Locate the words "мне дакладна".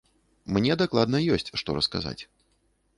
0.57-1.23